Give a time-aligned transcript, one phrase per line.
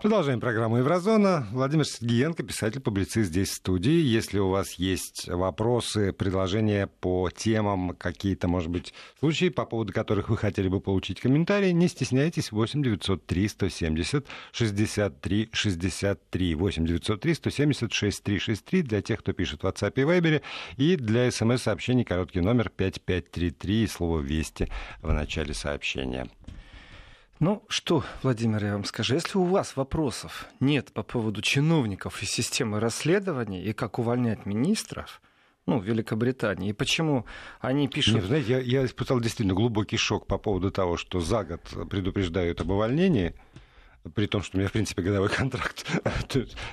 [0.00, 1.48] Продолжаем программу «Еврозона».
[1.50, 4.00] Владимир Сергеенко, писатель-публицист здесь в студии.
[4.00, 10.28] Если у вас есть вопросы, предложения по темам, какие-то, может быть, случаи, по поводу которых
[10.28, 12.52] вы хотели бы получить комментарии, не стесняйтесь.
[12.52, 16.54] 8 903 170 63 63.
[16.54, 20.42] 8 903 170 63 63 для тех, кто пишет в WhatsApp и Viber.
[20.76, 24.68] И для смс-сообщений короткий номер 5533 и слово «Вести»
[25.02, 26.28] в начале сообщения.
[27.40, 32.26] Ну что, Владимир, я вам скажу, если у вас вопросов нет по поводу чиновников и
[32.26, 35.22] системы расследований и как увольнять министров,
[35.64, 36.70] ну, Великобритании.
[36.70, 37.26] И почему
[37.60, 38.16] они пишут...
[38.16, 42.60] Нет, знаете, я, я испытал действительно глубокий шок по поводу того, что за год предупреждают
[42.60, 43.36] об увольнении,
[44.16, 45.86] при том, что у меня, в принципе, годовой контракт.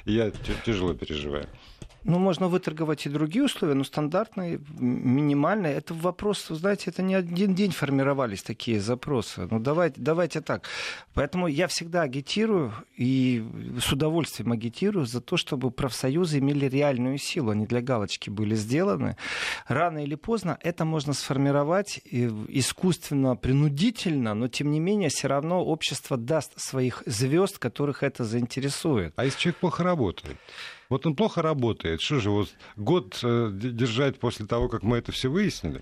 [0.06, 0.32] я
[0.66, 1.48] тяжело переживаю.
[2.08, 5.74] Ну, можно выторговать и другие условия, но стандартные, минимальные.
[5.74, 9.48] Это вопрос, знаете, это не один день формировались такие запросы.
[9.50, 10.70] Ну, давайте, давайте так.
[11.16, 13.44] Поэтому я всегда агитирую и
[13.80, 17.50] с удовольствием агитирую за то, чтобы профсоюзы имели реальную силу.
[17.50, 19.18] Они для галочки были сделаны.
[19.68, 26.18] Рано или поздно это можно сформировать искусственно, принудительно, но тем не менее все равно общество
[26.18, 29.14] даст своих звезд, которых это заинтересует.
[29.16, 30.38] А если человек плохо работает?
[30.90, 32.02] Вот он плохо работает.
[32.02, 35.82] Что же, вот год э, держать после того, как мы это все выяснили,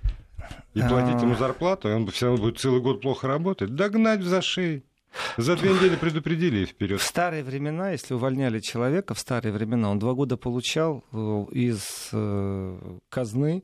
[0.73, 1.37] и платить ему а.
[1.37, 4.83] зарплату, и он все равно будет целый год плохо работать, догнать за шеи.
[5.37, 6.99] За две недели предупредили и вперед.
[6.99, 12.09] В старые времена, если увольняли человека, в старые времена он два года получал э, из
[12.11, 13.63] э, казны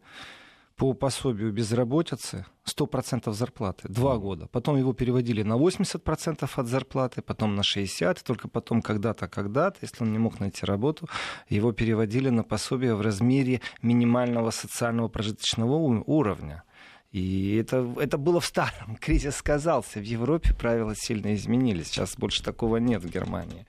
[0.79, 3.89] по пособию безработицы 100% зарплаты.
[3.89, 4.47] Два года.
[4.47, 8.17] Потом его переводили на 80% от зарплаты, потом на 60%.
[8.17, 11.09] И только потом когда-то, когда-то, если он не мог найти работу,
[11.49, 16.63] его переводили на пособие в размере минимального социального прожиточного уровня.
[17.11, 18.95] И это, это было в старом.
[19.01, 19.99] Кризис сказался.
[19.99, 21.87] В Европе правила сильно изменились.
[21.87, 23.65] Сейчас больше такого нет в Германии.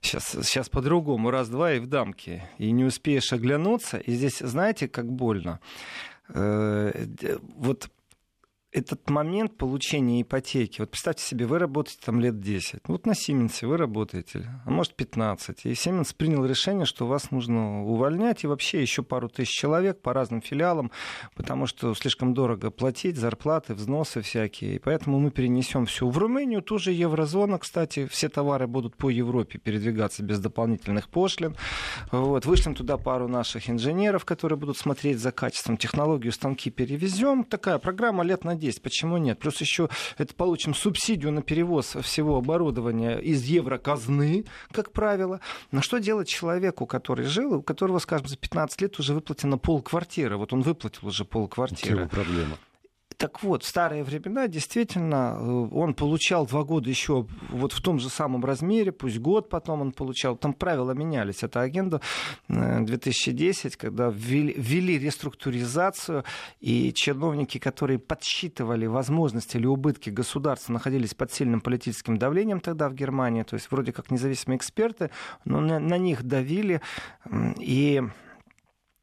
[0.00, 1.30] Сейчас, сейчас по-другому.
[1.30, 2.42] Раз-два и в дамке.
[2.58, 3.98] И не успеешь оглянуться.
[3.98, 5.60] И здесь, знаете, как больно.
[6.28, 7.06] Э,
[7.56, 7.90] вот
[8.72, 13.66] этот момент получения ипотеки, вот представьте себе, вы работаете там лет 10, вот на Сименсе
[13.66, 18.80] вы работаете, а может 15, и Сименс принял решение, что вас нужно увольнять, и вообще
[18.80, 20.90] еще пару тысяч человек по разным филиалам,
[21.36, 26.62] потому что слишком дорого платить, зарплаты, взносы всякие, и поэтому мы перенесем все в Румынию,
[26.62, 31.56] тоже еврозона, кстати, все товары будут по Европе передвигаться без дополнительных пошлин,
[32.10, 37.76] вот, вышлем туда пару наших инженеров, которые будут смотреть за качеством, технологию, станки перевезем, такая
[37.76, 39.38] программа лет на 10, почему нет?
[39.38, 45.40] Плюс еще это получим субсидию на перевоз всего оборудования из евроказны, как правило.
[45.70, 50.36] Но что делать человеку, который жил, у которого, скажем, за 15 лет уже выплатено полквартиры?
[50.36, 52.02] Вот он выплатил уже полквартиры.
[52.02, 52.56] Это проблема.
[53.22, 58.00] Так вот, в старые времена действительно э, он получал два года еще вот в том
[58.00, 60.36] же самом размере, пусть год потом он получал.
[60.36, 61.44] Там правила менялись.
[61.44, 62.00] Это агенда
[62.48, 66.24] 2010, когда ввели, ввели реструктуризацию,
[66.58, 72.94] и чиновники, которые подсчитывали возможности или убытки государства, находились под сильным политическим давлением тогда в
[72.94, 75.10] Германии, то есть вроде как независимые эксперты,
[75.44, 76.80] но на, на них давили.
[77.60, 78.02] И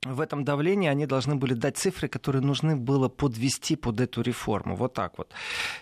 [0.06, 4.76] в этом давлении они должны были дать цифры, которые нужны было подвести под эту реформу.
[4.76, 5.34] Вот так вот.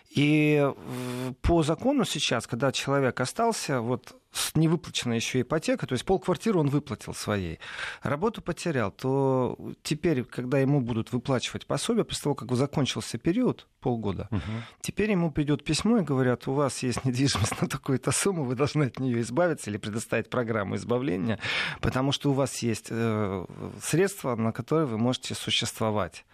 [0.09, 6.05] И э, по закону сейчас, когда человек остался вот с невыплаченной еще ипотека, то есть
[6.05, 7.59] полквартиры он выплатил своей,
[8.03, 14.27] работу потерял, то теперь, когда ему будут выплачивать пособие, после того, как закончился период, полгода,
[14.31, 14.41] угу.
[14.81, 18.83] теперь ему придет письмо и говорят, у вас есть недвижимость на такую-то сумму, вы должны
[18.83, 21.39] от нее избавиться или предоставить программу избавления,
[21.81, 23.45] потому что у вас есть э,
[23.81, 26.25] средства, на которые вы можете существовать.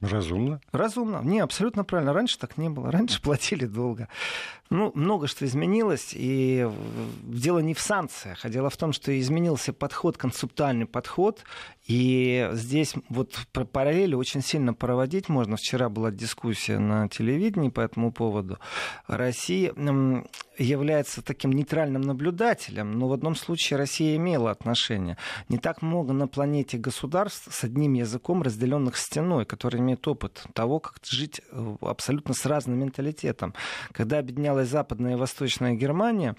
[0.00, 0.60] Разумно.
[0.72, 1.20] Разумно.
[1.22, 2.14] Не, абсолютно правильно.
[2.14, 2.90] Раньше так не было.
[2.90, 4.08] Раньше платили долго.
[4.70, 6.68] Ну, много что изменилось, и
[7.24, 11.42] дело не в санкциях, а дело в том, что изменился подход, концептуальный подход,
[11.88, 13.36] и здесь вот
[13.72, 15.56] параллели очень сильно проводить можно.
[15.56, 18.58] Вчера была дискуссия на телевидении по этому поводу.
[19.08, 19.72] Россия
[20.60, 25.16] является таким нейтральным наблюдателем, но в одном случае Россия имела отношение.
[25.48, 30.78] Не так много на планете государств с одним языком, разделенных стеной, которые имеют опыт того,
[30.80, 33.54] как жить э, абсолютно с разным менталитетом.
[33.92, 36.36] Когда объединялась Западная и Восточная Германия,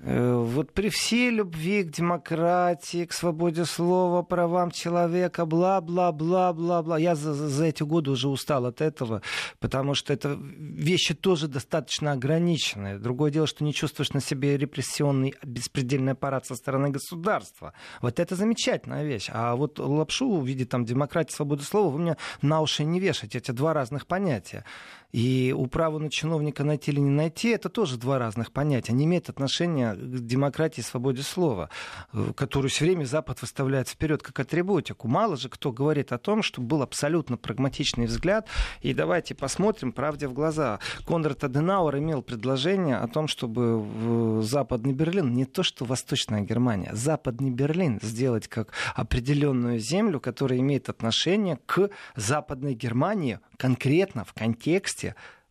[0.00, 6.98] вот при всей любви к демократии, к свободе слова, правам человека, бла-бла-бла-бла-бла.
[6.98, 9.22] Я за, за эти годы уже устал от этого,
[9.58, 12.98] потому что это вещи тоже достаточно ограниченные.
[12.98, 17.72] Другое дело, что не чувствуешь на себе репрессионный беспредельный аппарат со стороны государства.
[18.00, 19.30] Вот это замечательная вещь.
[19.32, 23.38] А вот лапшу в виде там, демократии, свободы слова вы мне на уши не вешаете.
[23.38, 24.64] Это два разных понятия.
[25.12, 28.92] И управу на чиновника найти или не найти, это тоже два разных понятия.
[28.92, 31.70] Они имеют отношение к демократии и свободе слова,
[32.12, 35.08] э, которую все время Запад выставляет вперед как атрибутику.
[35.08, 38.48] Мало же кто говорит о том, что был абсолютно прагматичный взгляд.
[38.82, 40.78] И давайте посмотрим правде в глаза.
[41.06, 46.90] Конрад Аденауэр имел предложение о том, чтобы в Западный Берлин, не то что Восточная Германия,
[46.92, 54.97] Западный Берлин сделать как определенную землю, которая имеет отношение к Западной Германии конкретно в контексте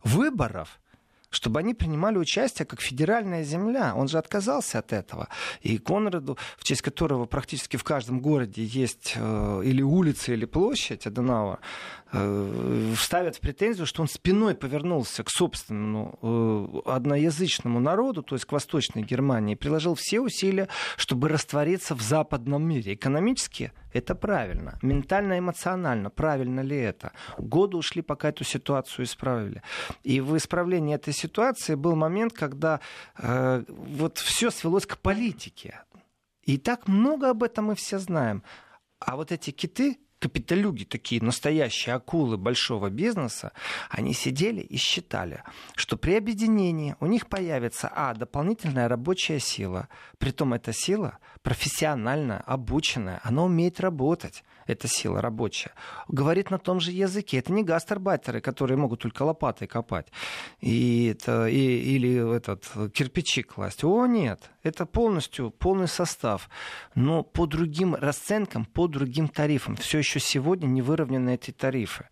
[0.04, 0.80] выборов
[1.30, 3.94] чтобы они принимали участие как федеральная земля.
[3.94, 5.28] Он же отказался от этого.
[5.60, 11.06] И Конраду, в честь которого практически в каждом городе есть э, или улица, или площадь
[11.06, 11.58] Аденауэр,
[12.10, 18.52] ставят в претензию, что он спиной повернулся к собственному э, одноязычному народу, то есть к
[18.52, 22.94] Восточной Германии, и приложил все усилия, чтобы раствориться в западном мире.
[22.94, 24.78] Экономически это правильно.
[24.80, 27.12] Ментально-эмоционально правильно ли это?
[27.36, 29.62] Годы ушли, пока эту ситуацию исправили.
[30.02, 32.80] И в исправлении этой ситуации был момент, когда
[33.18, 35.82] э, вот все свелось к политике.
[36.42, 38.42] И так много об этом мы все знаем.
[38.98, 43.52] А вот эти киты, капиталюги, такие настоящие акулы большого бизнеса,
[43.90, 45.42] они сидели и считали,
[45.74, 49.88] что при объединении у них появится, а, дополнительная рабочая сила,
[50.18, 55.72] притом эта сила профессионально обученная, она умеет работать эта сила рабочая,
[56.06, 57.38] говорит на том же языке.
[57.38, 60.06] Это не гастарбайтеры, которые могут только лопатой копать
[60.60, 63.84] и это, и, или этот, кирпичи класть.
[63.84, 66.48] О, нет, это полностью полный состав,
[66.94, 69.76] но по другим расценкам, по другим тарифам.
[69.76, 72.08] Все еще сегодня не выровнены эти тарифы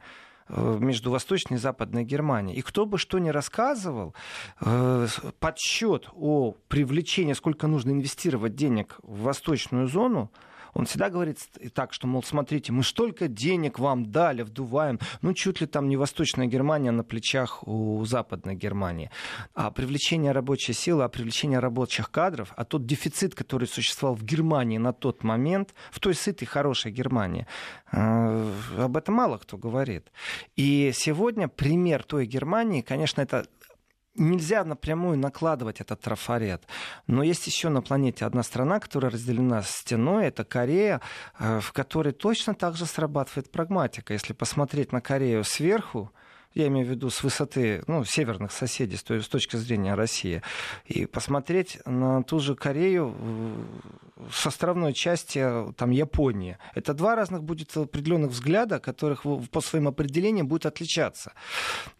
[0.48, 2.58] э, между Восточной и Западной Германией.
[2.58, 4.14] И кто бы что ни рассказывал,
[4.60, 5.06] э,
[5.38, 10.30] подсчет о привлечении, сколько нужно инвестировать денег в восточную зону,
[10.76, 11.38] он всегда говорит
[11.72, 15.00] так, что, мол, смотрите, мы столько денег вам дали, вдуваем.
[15.22, 19.10] Ну, чуть ли там не Восточная Германия на плечах у Западной Германии.
[19.54, 24.76] А привлечение рабочей силы, а привлечение рабочих кадров, а тот дефицит, который существовал в Германии
[24.76, 27.46] на тот момент, в той сытой, хорошей Германии,
[27.92, 30.12] э, об этом мало кто говорит.
[30.56, 33.46] И сегодня пример той Германии, конечно, это
[34.16, 36.62] нельзя напрямую накладывать этот трафарет.
[37.06, 41.00] Но есть еще на планете одна страна, которая разделена стеной, это Корея,
[41.38, 44.12] э, в которой точно так же срабатывает прагматика.
[44.12, 46.10] Если посмотреть на Корею сверху,
[46.56, 50.42] я имею в виду с высоты ну, северных соседей, то есть с точки зрения России,
[50.86, 53.14] и посмотреть на ту же Корею
[54.32, 56.56] с островной части там, Японии.
[56.74, 61.32] Это два разных будет определенных взгляда, которых по своим определениям будут отличаться.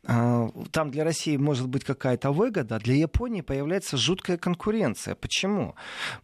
[0.05, 5.15] А, там для России может быть какая-то выгода, а для Японии появляется жуткая конкуренция.
[5.15, 5.75] Почему?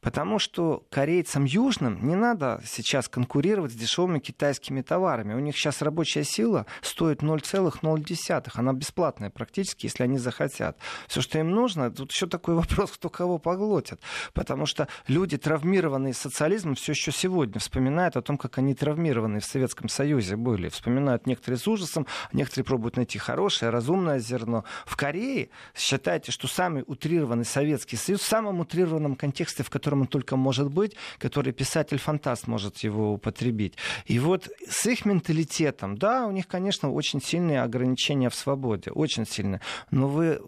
[0.01, 5.35] Потому что корейцам южным не надо сейчас конкурировать с дешевыми китайскими товарами.
[5.35, 8.59] У них сейчас рабочая сила стоит 0,0 десятых.
[8.59, 10.79] Она бесплатная практически, если они захотят.
[11.09, 14.01] Все, что им нужно, тут еще такой вопрос, кто кого поглотит.
[14.33, 19.45] Потому что люди, травмированные социализмом, все еще сегодня вспоминают о том, как они травмированные в
[19.45, 20.69] Советском Союзе были.
[20.69, 24.65] Вспоминают некоторые с ужасом, некоторые пробуют найти хорошее, разумное зерно.
[24.87, 30.07] В Корее считайте, что самый утрированный Советский Союз, в самом утрированном контексте, в котором он
[30.07, 33.75] только может быть, который писатель-фантаст может его употребить.
[34.07, 38.91] И вот с их менталитетом, да, у них, конечно, очень сильные ограничения ограничения в свободе,
[38.91, 39.61] очень сильно.
[39.91, 40.41] Но вы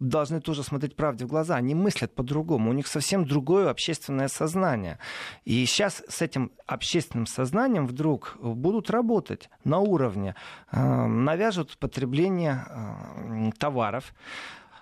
[0.00, 1.56] должны тоже смотреть правде в глаза.
[1.56, 2.70] Они мыслят по-другому.
[2.70, 4.98] У них совсем другое общественное сознание.
[5.46, 10.34] И сейчас с этим общественным сознанием вдруг будут работать на уровне,
[10.72, 14.14] э, навяжут потребление э, товаров,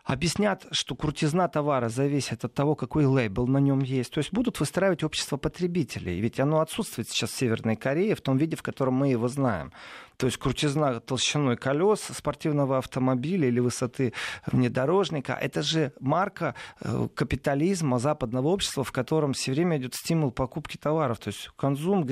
[0.04, 4.12] объяснят, что крутизна товара зависит от того, какой лейбл на нем есть.
[4.12, 6.20] То есть будут выстраивать общество потребителей.
[6.20, 9.72] Ведь оно отсутствует сейчас в Северной Корее в том виде, в котором мы его знаем.
[10.16, 14.12] То есть крутизна толщиной колес спортивного автомобиля или высоты
[14.46, 15.34] внедорожника.
[15.34, 21.18] Это же марка э, капитализма западного общества, в котором все время идет стимул покупки товаров.
[21.18, 22.06] То есть конзум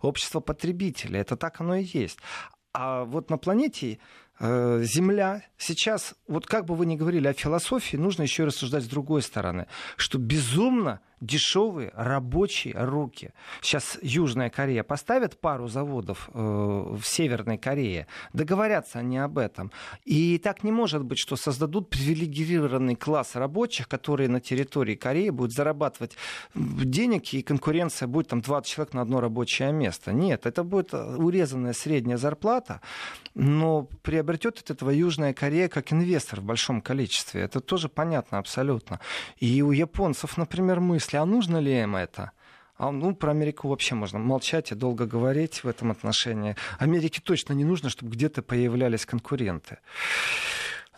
[0.00, 1.20] общество потребителей.
[1.20, 2.18] Это так оно и есть.
[2.72, 3.98] А вот на планете
[4.38, 8.88] Э, земля сейчас, вот как бы вы ни говорили о философии, нужно еще рассуждать с
[8.88, 9.66] другой стороны,
[9.96, 13.30] что безумно дешевые рабочие руки.
[13.62, 19.72] Сейчас Южная Корея поставит пару заводов э, в Северной Корее, договорятся они об этом.
[20.04, 25.52] И так не может быть, что создадут привилегированный класс рабочих, которые на территории Кореи будут
[25.52, 26.16] зарабатывать
[26.54, 30.12] денег, и конкуренция будет там 20 человек на одно рабочее место.
[30.12, 32.80] Нет, это будет урезанная средняя зарплата,
[33.34, 37.42] но приобретет от этого Южная Корея как инвестор в большом количестве.
[37.42, 39.00] Это тоже понятно абсолютно.
[39.38, 42.32] И у японцев, например, мысли, а нужно ли им это?
[42.78, 46.56] А, ну, про Америку вообще можно молчать и долго говорить в этом отношении.
[46.78, 49.78] Америке точно не нужно, чтобы где-то появлялись конкуренты.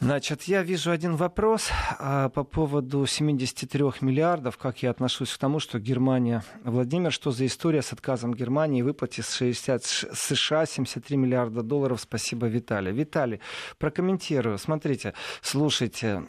[0.00, 4.56] Значит, я вижу один вопрос а, по поводу 73 миллиардов.
[4.56, 6.44] Как я отношусь к тому, что Германия...
[6.62, 12.00] Владимир, что за история с отказом Германии выплате с 60 США 73 миллиарда долларов?
[12.00, 12.92] Спасибо, Виталий.
[12.92, 13.40] Виталий,
[13.78, 14.58] прокомментирую.
[14.58, 16.22] Смотрите, слушайте,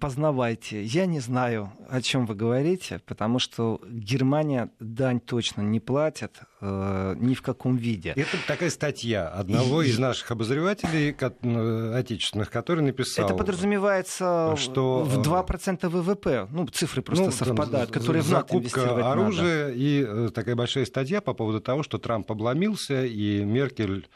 [0.00, 0.82] познавайте.
[0.82, 7.16] Я не знаю, о чем вы говорите, потому что Германия дань точно не платит э,
[7.18, 8.14] ни в каком виде.
[8.16, 13.26] Это такая статья одного из наших обозревателей э, отечественных, который написал.
[13.26, 16.48] Это подразумевается что, в 2% э, ВВП.
[16.50, 19.76] Ну, цифры просто ну, совпадают, там, которые в НАТО Закупка оружия надо.
[19.76, 24.08] и э, такая большая статья по поводу того, что Трамп обломился, и Меркель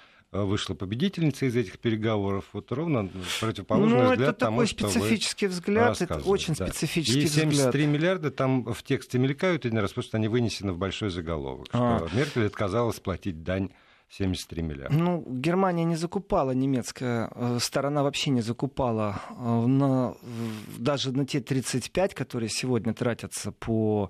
[0.45, 2.45] вышла победительница из этих переговоров.
[2.53, 6.67] Вот ровно противоположный ну, взгляд это тому, такой специфический взгляд, это очень да.
[6.67, 7.89] специфический и 73 взгляд.
[7.89, 12.07] миллиарда там в тексте мелькают один раз, потому что они вынесены в большой заголовок, а.
[12.07, 13.71] что Меркель отказалась платить дань
[14.09, 14.97] 73 миллиарда.
[14.97, 20.15] Ну, Германия не закупала, немецкая э, сторона вообще не закупала э, на,
[20.79, 24.09] даже на те 35, которые сегодня тратятся по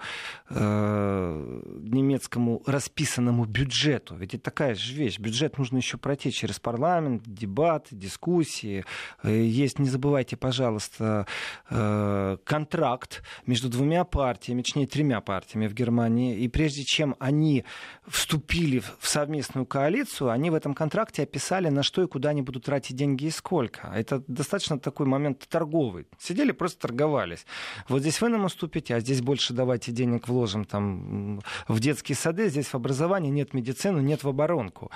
[0.50, 4.14] э, немецкому расписанному бюджету.
[4.16, 5.18] Ведь это такая же вещь.
[5.18, 8.84] Бюджет нужно еще пройти через парламент, дебаты, дискуссии.
[9.22, 11.26] Э, есть, не забывайте, пожалуйста,
[11.70, 16.36] э, контракт между двумя партиями, точнее, тремя партиями в Германии.
[16.36, 17.64] И прежде чем они
[18.06, 22.42] вступили в совместную коалицию, коалицию, они в этом контракте описали, на что и куда они
[22.42, 23.92] будут тратить деньги и сколько.
[23.94, 26.06] Это достаточно такой момент торговый.
[26.18, 27.46] Сидели, просто торговались.
[27.88, 32.48] Вот здесь вы нам уступите, а здесь больше давайте денег вложим там, в детские сады,
[32.48, 34.90] здесь в образование, нет медицину, нет в оборонку.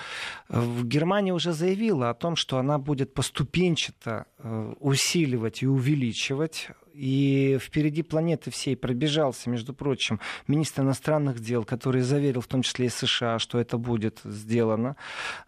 [0.49, 7.59] В Германии уже заявила о том, что она будет поступенчато э, усиливать и увеличивать и
[7.61, 12.89] впереди планеты всей пробежался, между прочим, министр иностранных дел, который заверил в том числе и
[12.89, 14.97] США, что это будет сделано.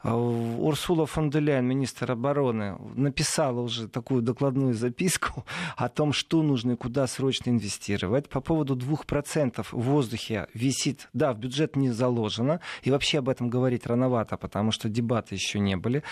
[0.02, 5.44] А, Урсула фон де Ляйн, министр обороны, написала уже такую докладную записку
[5.76, 8.28] о том, что нужно и куда срочно инвестировать.
[8.28, 13.48] По поводу 2% в воздухе висит, да, в бюджет не заложено, и вообще об этом
[13.50, 16.02] говорить рановато, потому что дебаты еще не были.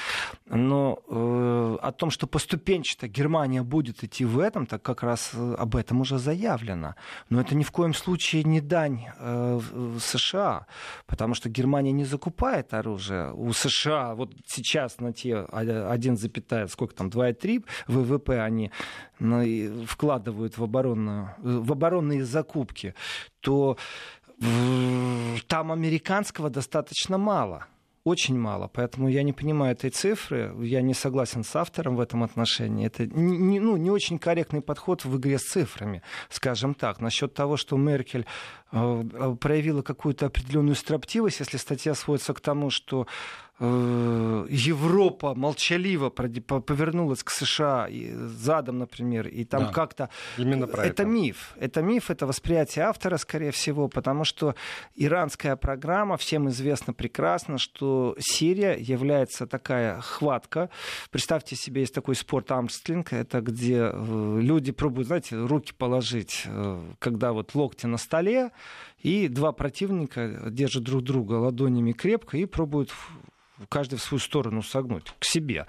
[0.47, 5.55] Но э, о том, что поступенчато Германия будет идти в этом, так как раз Э,
[5.59, 6.95] об этом уже заявлено.
[7.29, 9.61] Но это ни в коем случае не дань э,
[10.00, 10.67] США,
[11.07, 13.33] потому что Германия не закупает оружие.
[13.33, 18.71] У США вот сейчас на те 1, сколько там, 2,3 ВВП они
[19.19, 22.95] ну, вкладывают в, оборонную, в оборонные закупки,
[23.41, 23.77] то
[25.49, 27.67] там американского достаточно мало
[28.11, 28.69] очень мало.
[28.69, 30.55] Поэтому я не понимаю этой цифры.
[30.61, 32.87] Я не согласен с автором в этом отношении.
[32.87, 37.00] Это не, ну, не очень корректный подход в игре с цифрами, скажем так.
[37.00, 38.26] Насчет того, что Меркель
[38.73, 43.07] э, проявила какую-то определенную строптивость, если статья сводится к тому, что
[43.61, 50.09] Европа молчаливо повернулась к США задом, например, и там да, как-то...
[50.38, 51.02] Именно про это.
[51.02, 51.55] Это миф.
[51.61, 54.55] Это миф, это восприятие автора, скорее всего, потому что
[54.97, 60.71] иранская программа, всем известно прекрасно, что Сирия является такая хватка.
[61.11, 66.81] Представьте себе, есть такой спорт амстлинг, это где э, люди пробуют, знаете, руки положить, э,
[66.99, 68.52] когда вот локти на столе,
[69.02, 72.90] и два противника держат друг друга ладонями крепко и пробуют
[73.69, 75.67] каждый в свою сторону согнуть, к себе.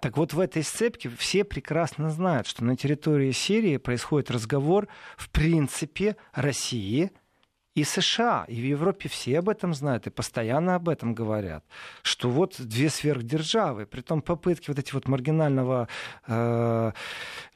[0.00, 5.30] Так вот, в этой сцепке все прекрасно знают, что на территории Сирии происходит разговор, в
[5.30, 7.10] принципе, России–
[7.74, 11.64] и США, и в Европе все об этом знают и постоянно об этом говорят,
[12.02, 15.88] что вот две сверхдержавы, при том попытки вот эти вот маргинального
[16.26, 16.92] э,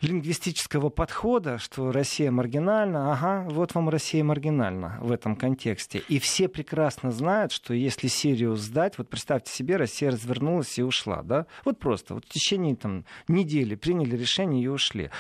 [0.01, 6.03] лингвистического подхода, что Россия маргинальна, ага, вот вам Россия маргинальна в этом контексте.
[6.09, 11.23] И все прекрасно знают, что если Сирию сдать, вот представьте себе, Россия развернулась и ушла,
[11.23, 15.11] да, вот просто, вот в течение там недели приняли решение и ушли.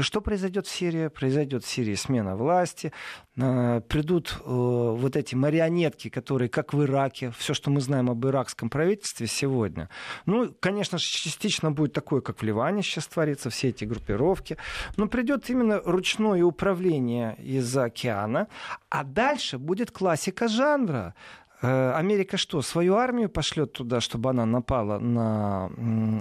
[0.00, 1.08] Что произойдет в Сирии?
[1.08, 7.32] Произойдет в Сирии смена власти, э, придут Э, вот эти марионетки, которые, как в Ираке,
[7.36, 9.88] все, что мы знаем об иракском правительстве сегодня,
[10.26, 14.56] ну, конечно же, частично будет такое, как в Ливане сейчас творится, все эти группировки,
[14.96, 18.48] но придет именно ручное управление из океана,
[18.88, 21.14] а дальше будет классика жанра.
[21.62, 25.70] Э, Америка что, свою армию пошлет туда, чтобы она напала на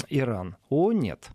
[0.09, 0.55] Иран?
[0.69, 1.29] О, нет.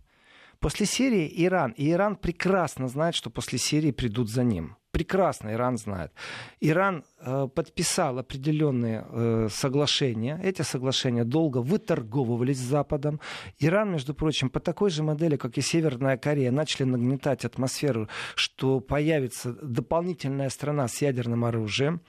[0.59, 1.71] После Сирии Иран.
[1.77, 6.11] И Иран прекрасно знает, что после Сирии придут за ним прекрасно Иран знает.
[6.59, 10.37] Иран э, подписал определенные э, соглашения.
[10.43, 13.21] Эти соглашения долго выторговывались с Западом.
[13.59, 18.81] Иран, между прочим, по такой же модели, как и Северная Корея, начали нагнетать атмосферу, что
[18.81, 22.01] появится дополнительная страна с ядерным оружием.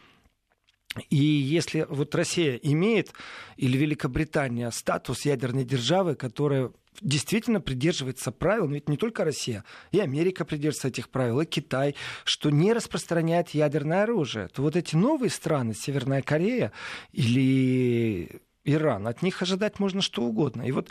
[1.11, 3.12] И если вот Россия имеет,
[3.56, 10.44] или Великобритания, статус ядерной державы, которая действительно придерживается правил, ведь не только Россия, и Америка
[10.44, 11.94] придерживается этих правил, и Китай,
[12.25, 16.73] что не распространяет ядерное оружие, то вот эти новые страны, Северная Корея
[17.12, 20.62] или Иран, от них ожидать можно что угодно.
[20.62, 20.88] И вот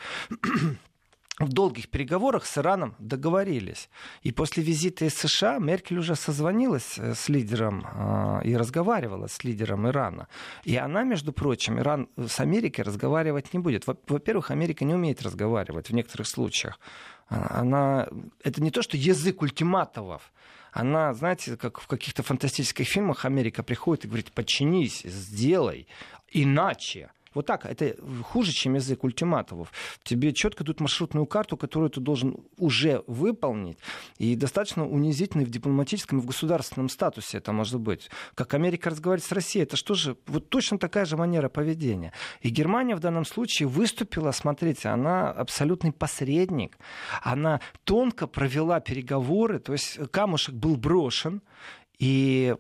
[1.39, 3.89] в долгих переговорах с Ираном договорились.
[4.21, 9.43] И после визита из США Меркель уже созвонилась э, с лидером э, и разговаривала с
[9.43, 10.27] лидером Ирана.
[10.63, 13.87] И она, между прочим, Иран с Америкой разговаривать не будет.
[13.87, 16.79] Во-первых, Америка не умеет разговаривать в некоторых случаях.
[17.29, 18.07] А, она...
[18.43, 20.33] Это не то, что язык ультиматовов.
[20.71, 25.87] Она, знаете, как в каких-то фантастических фильмах Америка приходит и говорит, подчинись, сделай,
[26.31, 27.11] иначе.
[27.33, 29.71] Вот так, это хуже, чем язык ультиматумов.
[30.03, 33.77] Тебе четко дают маршрутную карту, которую ты должен уже выполнить.
[34.17, 38.09] И достаточно унизительно в дипломатическом и в государственном статусе это может быть.
[38.35, 40.17] Как Америка разговаривает с Россией, это что же?
[40.27, 42.13] Вот точно такая же манера поведения.
[42.41, 46.77] И Германия в данном случае выступила, смотрите, она абсолютный посредник.
[47.21, 51.41] Она тонко провела переговоры, то есть камушек был брошен,
[51.99, 52.55] и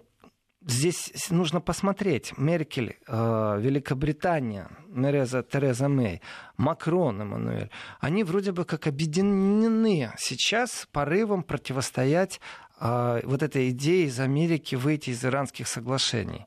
[0.65, 2.37] здесь нужно посмотреть.
[2.37, 6.21] Меркель, э, Великобритания, Мереза, Тереза Мэй,
[6.57, 12.39] Макрон, Эммануэль, они вроде бы как объединены сейчас порывом противостоять
[12.79, 16.45] э, вот этой идее из Америки выйти из иранских соглашений.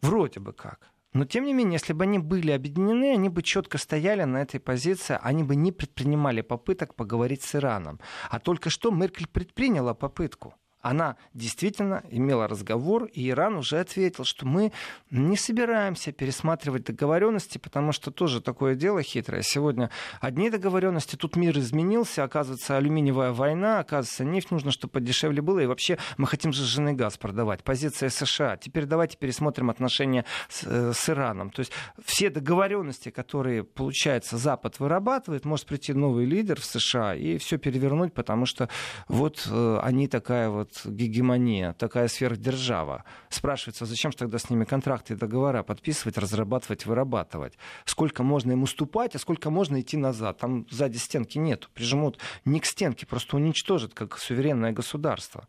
[0.00, 0.90] Вроде бы как.
[1.14, 4.58] Но, тем не менее, если бы они были объединены, они бы четко стояли на этой
[4.58, 8.00] позиции, они бы не предпринимали попыток поговорить с Ираном.
[8.30, 10.54] А только что Меркель предприняла попытку
[10.84, 14.70] она действительно имела разговор, и Иран уже ответил, что мы
[15.10, 19.40] не собираемся пересматривать договоренности, потому что тоже такое дело хитрое.
[19.40, 19.88] Сегодня
[20.20, 25.66] одни договоренности, тут мир изменился, оказывается, алюминиевая война, оказывается, нефть нужно, чтобы подешевле было, и
[25.66, 27.64] вообще мы хотим сжиженный газ продавать.
[27.64, 28.58] Позиция США.
[28.58, 31.48] Теперь давайте пересмотрим отношения с, э, с Ираном.
[31.48, 31.72] То есть
[32.04, 38.12] все договоренности, которые, получается, Запад вырабатывает, может прийти новый лидер в США и все перевернуть,
[38.12, 38.68] потому что
[39.08, 43.04] вот э, они такая вот гегемония, такая сверхдержава.
[43.28, 47.58] Спрашивается, зачем же тогда с ними контракты и договора подписывать, разрабатывать, вырабатывать?
[47.84, 50.38] Сколько можно им уступать, а сколько можно идти назад?
[50.38, 51.68] Там сзади стенки нету.
[51.74, 55.48] Прижмут не к стенке, просто уничтожат, как суверенное государство.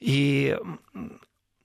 [0.00, 0.58] И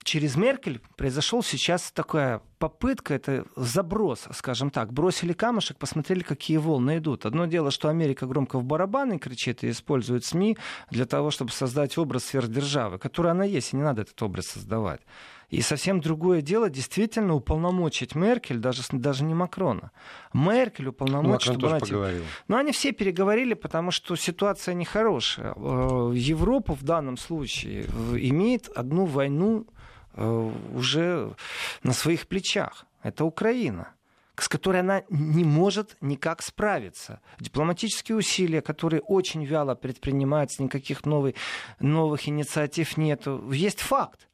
[0.07, 4.93] через Меркель произошел сейчас такая попытка, это заброс, скажем так.
[4.93, 7.25] Бросили камушек, посмотрели, какие волны идут.
[7.25, 10.57] Одно дело, что Америка громко в барабаны кричит и использует СМИ
[10.89, 15.01] для того, чтобы создать образ сверхдержавы, который она есть, и не надо этот образ создавать.
[15.49, 19.91] И совсем другое дело действительно уполномочить Меркель, даже, даже не Макрона.
[20.33, 21.79] Меркель уполномочить, Макрон чтобы она...
[21.79, 22.23] поговорил.
[22.47, 25.53] Но они все переговорили, потому что ситуация нехорошая.
[25.55, 29.76] Э, Европа в данном случае имеет одну войну Э,
[30.17, 31.35] уже
[31.83, 32.85] на своих плечах.
[33.03, 33.93] Это Украина
[34.39, 37.21] с которой она не может никак справиться.
[37.39, 41.35] Дипломатические усилия, которые очень вяло предпринимаются, никаких новых,
[41.79, 43.23] новых инициатив нет.
[43.51, 44.27] Есть факт.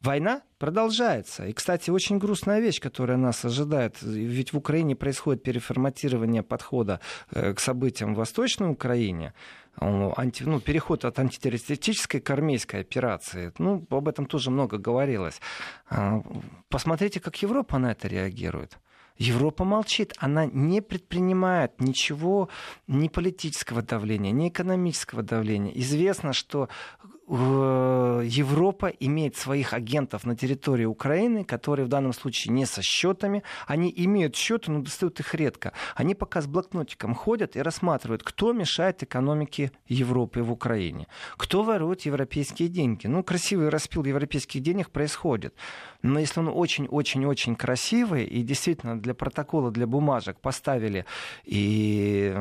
[0.00, 1.46] Война продолжается.
[1.46, 4.02] И, кстати, очень грустная вещь, которая нас ожидает.
[4.02, 9.32] Ведь в Украине происходит переформатирование подхода э, к событиям в Восточной Украине
[9.80, 13.52] анти, ну, переход от антитеррористической к армейской операции.
[13.58, 15.40] Ну, об этом тоже много говорилось.
[15.88, 16.22] А,
[16.68, 18.78] посмотрите, как Европа на это реагирует.
[19.16, 22.48] Европа молчит, она не предпринимает ничего,
[22.88, 25.72] ни политического давления, ни экономического давления.
[25.74, 26.68] Известно, что
[27.26, 33.42] Европа имеет своих агентов на территории Украины, которые в данном случае не со счетами.
[33.66, 35.72] Они имеют счеты, но достают их редко.
[35.94, 41.06] Они пока с блокнотиком ходят и рассматривают, кто мешает экономике Европы в Украине,
[41.38, 43.06] кто ворует европейские деньги.
[43.06, 45.54] Ну, красивый распил европейских денег происходит.
[46.02, 51.06] Но если он очень-очень-очень красивый, и действительно для протокола, для бумажек поставили
[51.44, 52.36] и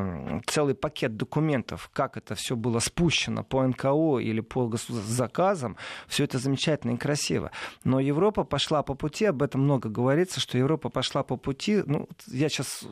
[0.48, 6.38] целый пакет документов, как это все было спущено по НКО или по заказом, все это
[6.40, 7.52] замечательно и красиво.
[7.84, 12.08] Но Европа пошла по пути, об этом много говорится, что Европа пошла по пути, ну,
[12.28, 12.84] я сейчас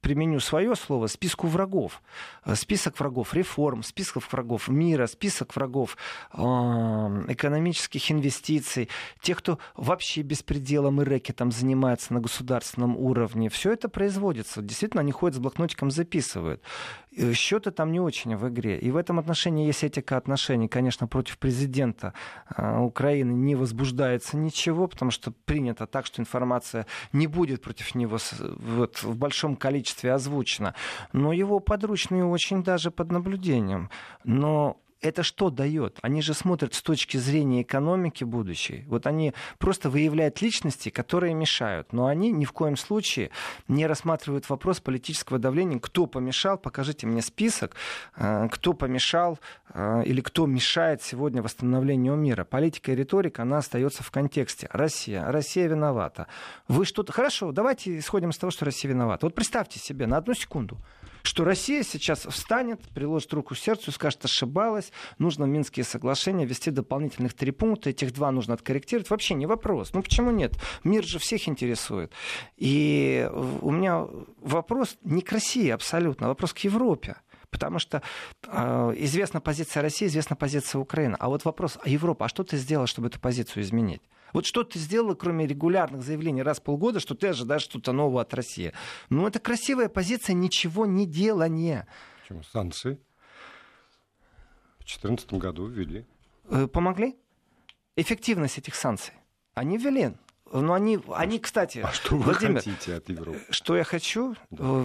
[0.00, 2.02] применю свое слово, списку врагов.
[2.44, 5.96] Э, список врагов реформ, список врагов мира, список врагов
[6.32, 8.88] э, экономических инвестиций,
[9.20, 13.48] тех, кто вообще беспределом и рэкетом занимается на государственном уровне.
[13.48, 14.62] Все это производится.
[14.62, 16.62] Действительно, они ходят с блокнотиком, записывают.
[17.16, 18.78] Э, счеты там не очень в игре.
[18.78, 20.68] И в этом отношении есть этика отношений.
[20.68, 22.12] Конечно, против президента
[22.56, 28.18] э, Украины не возбуждается ничего, потому что принято так, что информация не будет против него
[28.40, 30.74] вот, в большом количестве озвучена.
[31.12, 33.90] Но его подручные очень даже под наблюдением.
[34.24, 35.98] Но это что дает?
[36.02, 38.84] Они же смотрят с точки зрения экономики будущей.
[38.88, 41.92] Вот они просто выявляют личности, которые мешают.
[41.92, 43.30] Но они ни в коем случае
[43.68, 45.78] не рассматривают вопрос политического давления.
[45.78, 46.58] Кто помешал?
[46.58, 47.76] Покажите мне список.
[48.16, 49.38] Э, кто помешал
[49.72, 52.44] э, или кто мешает сегодня восстановлению мира?
[52.44, 54.68] Политика и риторика, она остается в контексте.
[54.72, 55.24] Россия.
[55.30, 56.26] Россия виновата.
[56.66, 57.12] Вы что-то...
[57.12, 59.26] Хорошо, давайте исходим из того, что Россия виновата.
[59.26, 60.78] Вот представьте себе на одну секунду
[61.22, 66.70] что Россия сейчас встанет, приложит руку к сердцу и скажет, ошибалась, нужно Минские соглашения ввести
[66.70, 69.10] дополнительных три пункта, этих два нужно откорректировать.
[69.10, 69.92] Вообще не вопрос.
[69.92, 70.52] Ну почему нет?
[70.84, 72.12] Мир же всех интересует.
[72.56, 73.28] И
[73.60, 74.06] у меня
[74.40, 77.16] вопрос не к России абсолютно, а вопрос к Европе.
[77.50, 78.02] Потому что
[78.46, 81.16] э, известна позиция России, известна позиция Украины.
[81.18, 84.02] А вот вопрос, а Европа, а что ты сделала, чтобы эту позицию изменить?
[84.34, 88.20] Вот что ты сделала, кроме регулярных заявлений раз в полгода, что ты ожидаешь что-то нового
[88.20, 88.72] от России?
[89.08, 91.86] Ну, это красивая позиция ничего не делания.
[92.22, 92.42] Почему?
[92.42, 93.00] Санкции
[94.78, 96.06] в 2014 году ввели.
[96.50, 97.16] Э, помогли?
[97.96, 99.14] Эффективность этих санкций.
[99.54, 100.14] Они ввели.
[100.52, 103.40] Но они, они, кстати, а что вы Владимир, хотите от Европы?
[103.50, 104.34] Что я хочу?
[104.50, 104.84] Да.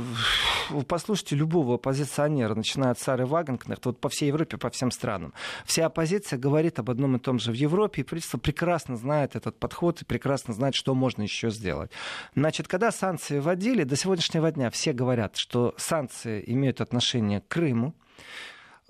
[0.71, 5.33] Э, послушайте любого оппозиционера, начиная от Сары Вагенкнехт, вот по всей Европе, по всем странам.
[5.65, 9.57] Вся оппозиция говорит об одном и том же в Европе, и правительство прекрасно знает этот
[9.57, 11.91] подход и прекрасно знает, что можно еще сделать.
[12.35, 17.95] Значит, когда санкции вводили, до сегодняшнего дня все говорят, что санкции имеют отношение к Крыму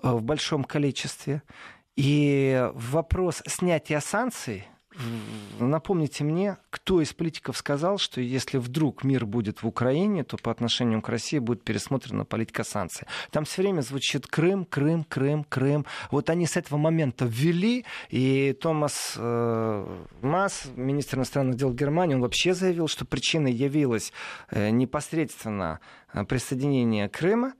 [0.02, 1.42] э, в большом количестве,
[1.96, 4.66] и вопрос снятия санкций–
[5.58, 10.50] Напомните мне, кто из политиков сказал, что если вдруг мир будет в Украине, то по
[10.50, 13.06] отношению к России будет пересмотрена политика санкций.
[13.30, 15.84] Там все время звучит Крым, Крым, Крым, Крым.
[16.10, 22.20] Вот они с этого момента ввели, и Томас э, Масс, министр иностранных дел Германии, он
[22.20, 24.12] вообще заявил, что причиной явилась
[24.50, 25.80] э, непосредственно
[26.12, 27.54] э, присоединение Крыма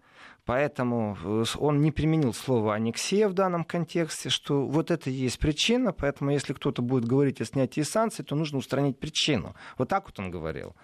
[0.45, 5.39] Поэтому э, он не применил слово аннексия в данном контексте, что вот это и есть
[5.39, 9.55] причина, поэтому если кто-то будет говорить о снятии санкций, то нужно устранить причину.
[9.79, 10.75] Вот так вот он говорил.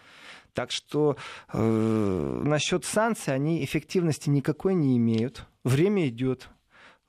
[0.55, 1.17] Так что
[1.53, 5.47] э, насчет санкций они эффективности никакой не имеют.
[5.63, 6.49] Время идет.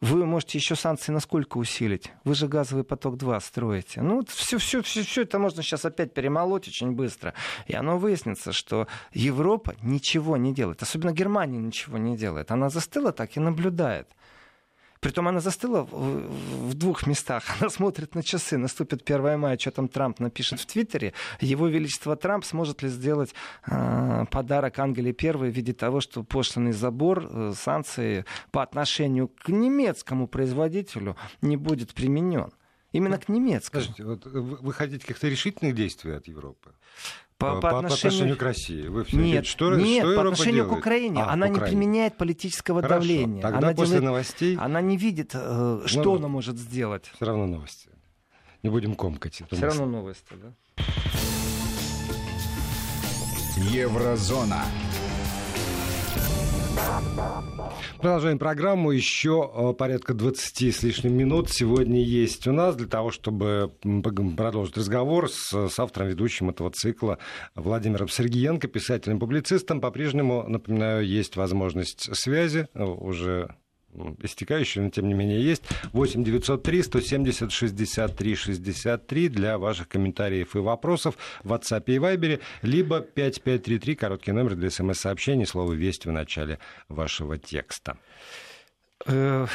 [0.02, 2.12] Вы можете еще санкции насколько усилить?
[2.24, 4.02] Вы же газовый поток 2 строите.
[4.02, 7.36] Ну, все, все, все, все это можно сейчас опять перемолоть очень быстро.
[7.68, 10.82] И оно выяснится, что Европа ничего не делает.
[10.82, 12.50] Особенно Германия ничего не делает.
[12.50, 14.08] Она застыла так и наблюдает.
[15.02, 17.44] Притом она застыла в двух местах.
[17.60, 21.14] Она смотрит на часы, наступит 1 мая, что там Трамп напишет в Твиттере.
[21.40, 23.34] Его Величество Трамп сможет ли сделать
[23.66, 29.50] э, подарок Ангеле Первой в виде того, что пошлиный забор, э, санкции по отношению к
[29.50, 32.52] немецкому производителю не будет применен.
[32.92, 33.84] Именно к немецкому.
[33.84, 36.74] Скажите, вот вы хотите каких-то решительных действий от Европы?
[37.42, 37.90] По, по, по, отношению...
[37.90, 38.88] по отношению к России.
[38.88, 40.74] Вы все нет, что, нет что по отношению делает?
[40.74, 41.22] к Украине.
[41.22, 41.60] А, она Украине.
[41.60, 43.00] не применяет политического Хорошо.
[43.00, 43.42] давления.
[43.42, 44.04] Тогда она после делает...
[44.04, 44.58] новостей...
[44.58, 47.12] Она не видит, э, что ну, она может сделать.
[47.16, 47.90] Все равно новости.
[48.64, 49.42] Не будем комкать.
[49.50, 50.54] Все равно новости, да.
[53.58, 54.64] Еврозона.
[58.02, 58.92] Продолжаем программу.
[58.92, 63.74] Еще э, порядка 20 с лишним минут сегодня есть у нас для того, чтобы
[64.36, 67.20] продолжить разговор с, с автором, ведущим этого цикла
[67.54, 69.82] Владимиром Сергеенко, писателем-публицистом.
[69.82, 73.56] По-прежнему, напоминаю, есть возможность связи э, уже
[74.22, 75.64] истекающий, но тем не менее есть.
[75.94, 83.02] 8 903 170 63 63 для ваших комментариев и вопросов в WhatsApp и Viber, либо
[83.02, 87.98] 5533, короткий номер для смс-сообщений, слово «Весть» в начале вашего текста.
[89.06, 89.48] Э,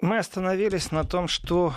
[0.00, 1.74] мы остановились на том, что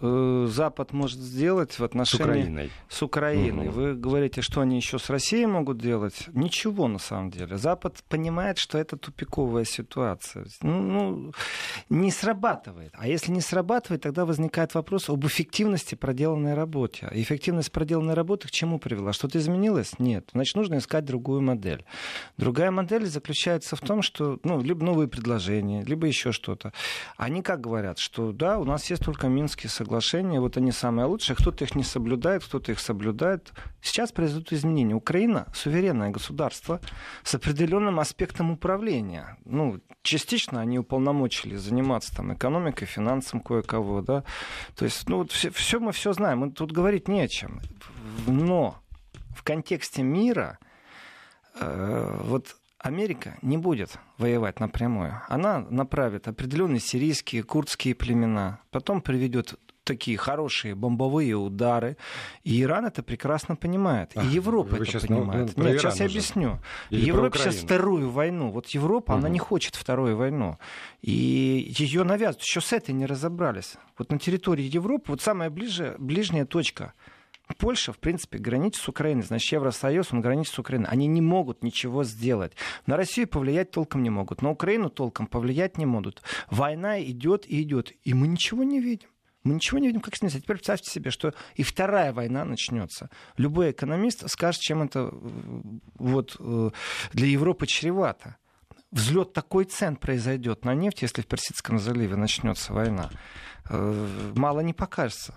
[0.00, 2.22] Запад может сделать в отношении...
[2.22, 2.70] С Украиной.
[2.88, 3.68] С Украиной.
[3.68, 3.80] Угу.
[3.80, 6.28] Вы говорите, что они еще с Россией могут делать?
[6.32, 7.58] Ничего, на самом деле.
[7.58, 10.46] Запад понимает, что это тупиковая ситуация.
[10.62, 11.32] Ну, ну,
[11.88, 12.92] не срабатывает.
[12.94, 17.06] А если не срабатывает, тогда возникает вопрос об эффективности проделанной работы.
[17.10, 19.12] А эффективность проделанной работы к чему привела?
[19.12, 19.98] Что-то изменилось?
[19.98, 20.30] Нет.
[20.32, 21.84] Значит, нужно искать другую модель.
[22.36, 26.72] Другая модель заключается в том, что ну, либо новые предложения, либо еще что-то.
[27.16, 31.06] Они как говорят, что да, у нас есть только Минские соглашения, соглашения, вот они самые
[31.06, 33.52] лучшие, кто-то их не соблюдает, кто-то их соблюдает.
[33.82, 34.94] Сейчас произойдут изменения.
[34.94, 36.80] Украина— суверенное государство
[37.24, 39.36] с определенным аспектом управления.
[39.44, 44.22] Ну, частично они уполномочили заниматься там экономикой, финансом кое-кого, да.
[44.76, 47.60] То есть, ну, вот все, все мы все знаем, мы тут говорить не о чем.
[48.28, 48.76] Но
[49.36, 50.58] в контексте мира
[51.60, 55.20] э, вот Америка не будет воевать напрямую.
[55.28, 59.58] Она направит определенные сирийские, курдские племена, потом приведет
[59.90, 61.96] такие хорошие бомбовые удары.
[62.44, 64.12] И Иран это прекрасно понимает.
[64.16, 65.56] И Европа это сейчас, понимает.
[65.56, 66.58] Ну, Нет, сейчас я объясню.
[66.90, 68.50] Или Европа сейчас вторую войну.
[68.50, 69.18] Вот Европа, угу.
[69.18, 70.58] она не хочет вторую войну.
[71.02, 72.42] И ее навязывают.
[72.42, 73.74] Еще с этой не разобрались.
[73.98, 76.92] Вот на территории Европы, вот самая ближе, ближняя точка
[77.58, 79.24] Польша, в принципе, граничит с Украиной.
[79.24, 80.86] Значит, Евросоюз, он граничит с Украиной.
[80.88, 82.52] Они не могут ничего сделать.
[82.86, 84.40] На Россию повлиять толком не могут.
[84.40, 86.22] На Украину толком повлиять не могут.
[86.48, 87.92] Война идет и идет.
[88.04, 89.08] И мы ничего не видим.
[89.42, 90.34] Мы ничего не видим, как снять.
[90.34, 93.10] А теперь представьте себе, что и вторая война начнется.
[93.36, 95.10] Любой экономист скажет, чем это
[95.94, 96.70] вот, э,
[97.12, 98.36] для Европы чревато.
[98.90, 103.10] Взлет такой цен произойдет на нефть, если в Персидском заливе начнется война.
[103.70, 105.34] Э, мало не покажется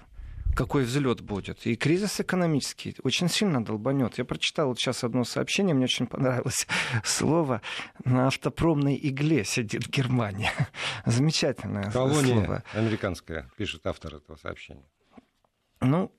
[0.56, 1.66] какой взлет будет.
[1.66, 4.18] И кризис экономический очень сильно долбанет.
[4.18, 6.68] Я прочитал вот сейчас одно сообщение, мне очень понравилось
[7.04, 7.62] слово.
[8.06, 10.52] На автопромной игле сидит Германия.
[11.06, 12.63] Замечательное Колония слово.
[12.74, 14.86] американская, пишет автор этого сообщения.
[15.84, 16.12] Ну,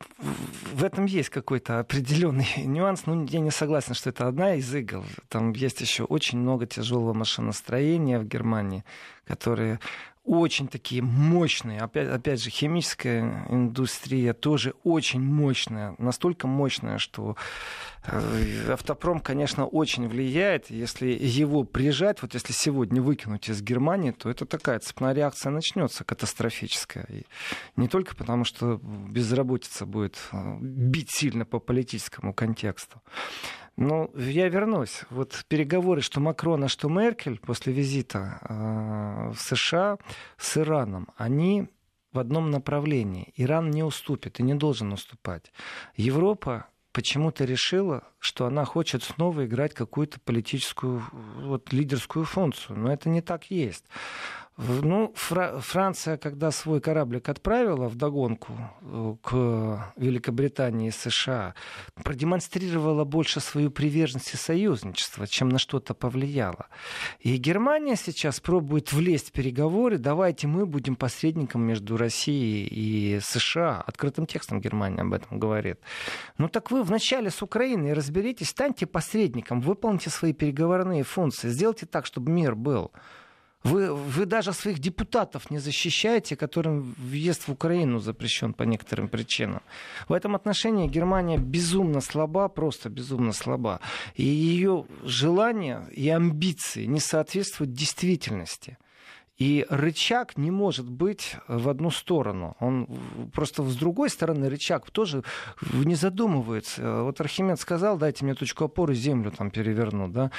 [0.75, 3.07] в этом есть какой-то определенный нюанс.
[3.07, 5.05] Ну, я не согласен, что это одна из игл.
[5.29, 8.85] Там есть еще очень много тяжелого машиностроения в Германии,
[9.25, 9.81] которые
[10.25, 11.81] очень такие мощные.
[11.81, 15.95] Опять, опять же, химическая индустрия тоже очень мощная.
[15.99, 17.37] Настолько мощная, что
[18.07, 20.71] э, автопром, конечно, очень влияет.
[20.71, 26.05] Если его прижать, вот если сегодня выкинуть из Германии, то это такая цепная реакция начнется
[26.05, 27.07] катастрофическая.
[27.11, 27.27] И
[27.77, 33.03] не только потому, что безработица будет э, бить сильно по политическому контексту.
[33.77, 35.03] Ну, я вернусь.
[35.11, 39.99] Вот переговоры, что Макрона, что Меркель после визита э, в США
[40.37, 41.69] с Ираном, они
[42.13, 43.33] в одном направлении.
[43.37, 45.53] Иран не уступит и не должен уступать.
[45.97, 52.79] Европа почему-то решила, что она хочет снова играть какую-то политическую, вот, лидерскую функцию.
[52.79, 53.85] Но это не так есть.
[54.57, 61.55] Ну, Фра- Франция, когда свой кораблик отправила в догонку э, к Великобритании и США,
[62.05, 66.69] продемонстрировала больше свою приверженность и союзничество, чем на что-то повлияла.
[67.19, 73.83] И Германия сейчас пробует влезть в переговоры, давайте мы будем посредником между Россией и США.
[73.85, 75.81] Открытым текстом Германия об этом говорит.
[76.39, 82.07] Ну так вы вначале с Украиной разберитесь, станьте посредником, выполните свои переговорные функции, сделайте так,
[82.07, 82.93] чтобы мир был.
[83.65, 89.63] Вы, вы даже своих депутатов не защищаете, которым въезд в Украину запрещен по некоторым причинам.
[90.07, 93.81] В этом отношении Германия безумно слаба, просто безумно слаба.
[94.17, 98.77] И ее желания и амбиции не соответствуют действительности.
[99.39, 102.57] И рычаг не может быть в одну сторону.
[102.61, 102.87] Он
[103.33, 105.25] просто с другой стороны рычаг тоже
[105.73, 107.03] не задумывается.
[107.03, 110.09] Вот Архимед сказал, дайте мне точку опоры, землю там переверну.
[110.09, 110.31] Да?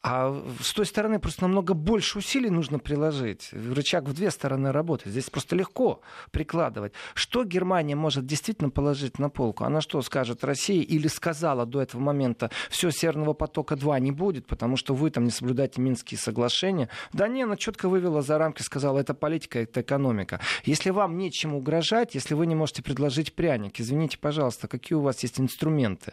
[0.00, 3.50] А с той стороны просто намного больше усилий нужно приложить.
[3.52, 5.10] Рычаг в две стороны работает.
[5.10, 6.92] Здесь просто легко прикладывать.
[7.14, 9.64] Что Германия может действительно положить на полку?
[9.64, 14.76] Она что скажет России или сказала до этого момента, все, Северного потока-2 не будет, потому
[14.76, 16.88] что вы там не соблюдаете Минские соглашения?
[17.12, 20.40] Да не, она четко вывела за рамки, сказала, это политика, это экономика.
[20.64, 25.24] Если вам нечем угрожать, если вы не можете предложить пряник, извините, пожалуйста, какие у вас
[25.24, 26.12] есть инструменты?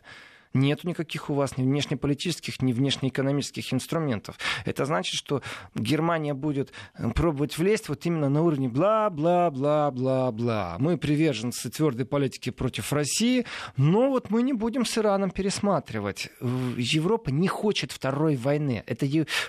[0.55, 4.39] Нет никаких у вас ни внешнеполитических, ни внешнеэкономических инструментов.
[4.63, 5.41] Это значит, что
[5.75, 10.77] Германия будет э, пробовать влезть вот именно на уровне бла-бла-бла-бла-бла.
[10.79, 16.29] Мы приверженцы твердой политики против России, но вот мы не будем с Ираном пересматривать.
[16.39, 18.81] Европа не хочет второй войны.
[18.87, 19.05] Эта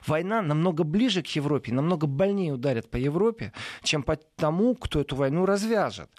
[0.09, 3.53] война намного ближе к Европе, намного больнее ударит по Европе,
[3.85, 6.11] чем по тому, кто эту войну развяжет.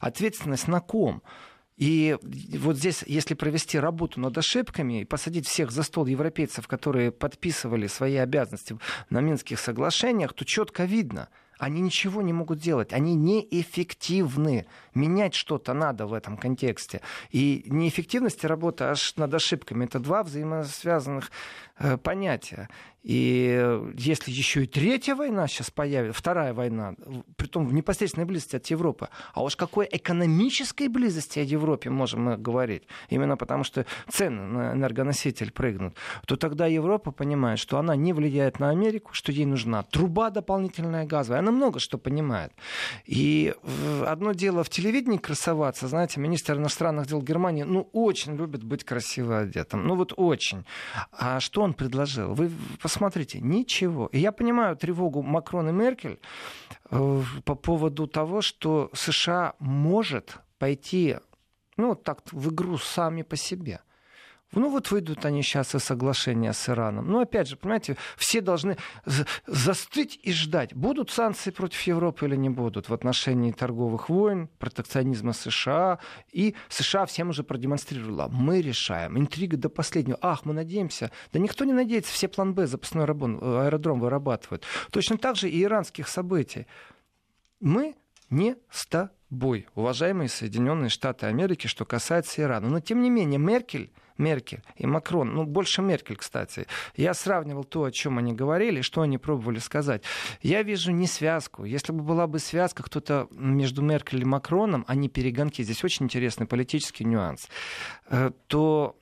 [0.00, 1.22] Ответственность на ком?
[1.76, 7.10] И вот здесь, если провести работу над ошибками и посадить всех за стол европейцев, которые
[7.10, 8.78] подписывали свои обязанности
[9.10, 14.66] на Минских соглашениях, то четко видно, они ничего не могут делать, они неэффективны.
[14.94, 17.00] Менять что-то надо в этом контексте.
[17.30, 21.30] И неэффективность работы аж над ошибками это два взаимосвязанных
[21.78, 22.68] э, понятия.
[23.04, 26.94] И если еще и третья война сейчас появится, вторая война,
[27.36, 32.38] притом в непосредственной близости от Европы, а уж какой экономической близости о Европе можем мы
[32.38, 38.14] говорить, именно потому что цены на энергоноситель прыгнут, то тогда Европа понимает, что она не
[38.14, 42.52] влияет на Америку, что ей нужна труба дополнительная газовая, она много что понимает.
[43.04, 43.54] И
[44.06, 49.40] одно дело в телевидении красоваться, знаете, министр иностранных дел Германии, ну, очень любит быть красиво
[49.40, 50.64] одетым, ну, вот очень.
[51.12, 52.32] А что он предложил?
[52.32, 52.93] Вы посмотрите,
[53.40, 54.06] ничего.
[54.06, 56.20] И я понимаю тревогу Макрона и Меркель
[56.90, 61.16] э, по поводу того, что США может пойти
[61.76, 63.80] ну, так, в игру сами по себе.
[64.54, 67.08] Ну вот выйдут они сейчас из соглашения с Ираном.
[67.08, 68.76] Ну опять же, понимаете, все должны
[69.46, 75.32] застыть и ждать, будут санкции против Европы или не будут в отношении торговых войн, протекционизма
[75.32, 75.98] США.
[76.32, 79.18] И США всем уже продемонстрировала, мы решаем.
[79.18, 80.18] Интрига до последнего.
[80.20, 81.10] Ах, мы надеемся.
[81.32, 84.64] Да никто не надеется, все план Б, запасной аэродром вырабатывают.
[84.90, 86.66] Точно так же и иранских событий.
[87.60, 87.96] Мы
[88.30, 92.68] не с тобой, уважаемые Соединенные Штаты Америки, что касается Ирана.
[92.68, 96.66] Но тем не менее, Меркель Меркель и Макрон, ну, больше Меркель, кстати.
[96.96, 100.02] Я сравнивал то, о чем они говорили, что они пробовали сказать.
[100.42, 101.64] Я вижу не связку.
[101.64, 106.06] Если бы была бы связка кто-то между Меркель и Макроном, а не перегонки, здесь очень
[106.06, 107.48] интересный политический нюанс,
[108.08, 108.96] э, то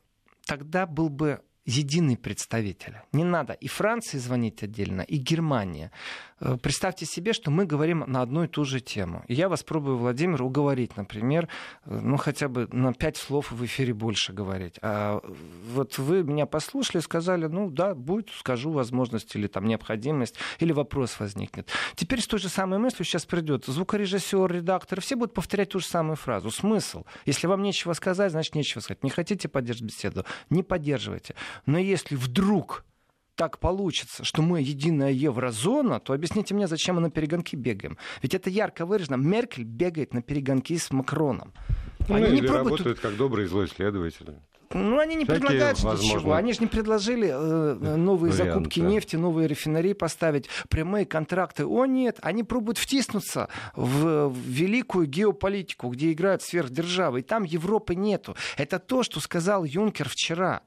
[0.47, 2.97] тогда был бы единый представитель.
[3.13, 5.93] Не надо и Франции звонить отдельно, и Германия.
[6.43, 9.25] Э, представьте себе, что мы говорим на одну и ту же тему.
[9.29, 11.49] И я вас пробую, Владимир, уговорить, например,
[11.85, 14.75] э, ну хотя бы на пять слов в эфире больше говорить.
[14.83, 15.21] А
[15.73, 21.21] вот вы меня послушали, сказали, ну да, будет, скажу возможность или там необходимость, или вопрос
[21.21, 21.71] возникнет.
[21.95, 25.87] Теперь с той же самой мыслью сейчас придет звукорежиссер, редактор, все будут повторять ту же
[25.87, 26.51] самую фразу.
[26.51, 27.05] Смысл?
[27.25, 29.05] Если вам нечего сказать, значит нечего сказать.
[29.05, 30.25] Не хотите поддерживать беседу?
[30.51, 31.37] Не поддерживайте.
[31.67, 32.85] Но если вдруг
[33.43, 37.99] так получится, что мы единая еврозона, то объясните мне, зачем мы на перегонки бегаем.
[38.23, 39.17] Ведь это ярко выражено.
[39.17, 41.53] Меркель бегает на перегонки с Макроном.
[42.09, 42.69] Ну, Они или не пробуют...
[42.69, 44.37] работают как добрый и злой следователь.
[44.71, 46.35] Ну, они не Всякие предлагают ничего.
[46.35, 48.87] Они же не предложили э, новые Вариант, закупки да.
[48.87, 51.67] нефти, новые рефинерии поставить, прямые контракты.
[51.67, 57.21] О, нет, они пробуют втиснуться в, в великую геополитику, где играют сверхдержавы.
[57.21, 58.37] И там Европы нету.
[58.57, 60.63] Это то, что сказал Юнкер вчера.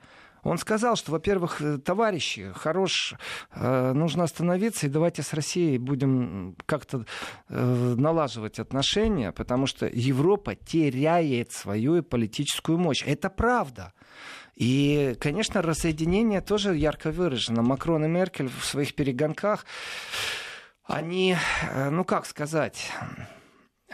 [0.45, 3.15] Он сказал, что, во-первых, э, товарищи, хорош,
[3.51, 7.05] э, нужно остановиться и давайте с Россией будем как-то
[7.49, 13.03] э, налаживать отношения, потому что Европа теряет свою политическую мощь.
[13.08, 13.91] Это правда.
[14.55, 17.63] И, конечно, рассоединение тоже ярко выражено.
[17.63, 19.65] Макрон и Меркель в своих перегонках,
[20.84, 21.36] они,
[21.89, 22.91] ну как сказать,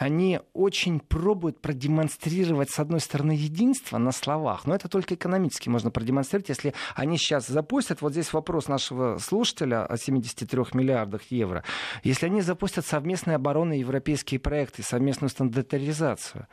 [0.02, 5.92] они очень пробуют продемонстрировать, с одной стороны, единство на словах, но это только экономически можно
[5.92, 11.62] продемонстрировать, если они сейчас запустят, вот здесь вопрос нашего слушателя о 73 миллиардах евро,
[12.02, 16.48] если они запустят совместные обороны европейские проекты, совместную стандартизацию,